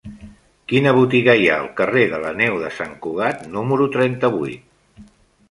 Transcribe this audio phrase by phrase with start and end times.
[0.71, 5.07] Quina botiga hi ha al carrer de la Neu de Sant Cugat número trenta-vuit?